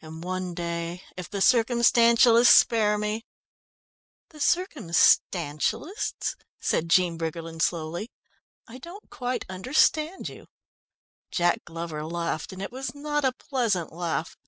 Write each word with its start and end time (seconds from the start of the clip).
"And 0.00 0.24
one 0.24 0.54
day, 0.54 1.02
if 1.14 1.28
the 1.28 1.42
Circumstantialists 1.42 2.46
spare 2.54 2.96
me" 2.96 3.26
"The 4.30 4.38
Circumstantialists," 4.38 6.36
said 6.58 6.88
Jean 6.88 7.18
Briggerland 7.18 7.60
slowly. 7.60 8.10
"I 8.66 8.78
don't 8.78 9.10
quite 9.10 9.44
understand 9.46 10.26
you." 10.30 10.46
Jack 11.30 11.66
Glover 11.66 12.02
laughed, 12.02 12.50
and 12.54 12.62
it 12.62 12.72
was 12.72 12.94
not 12.94 13.26
a 13.26 13.32
pleasant 13.32 13.92
laugh. 13.92 14.38